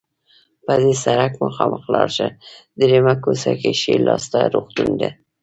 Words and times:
په 0.65 0.73
دې 0.81 0.93
سړک 1.03 1.33
مخامخ 1.45 1.83
لاړ 1.93 2.07
شه، 2.17 2.27
دریمه 2.79 3.13
کوڅه 3.23 3.51
کې 3.61 3.71
ښي 3.79 3.95
لاس 4.07 4.23
ته 4.31 4.39
روغتون 4.53 4.89
ده. 5.01 5.09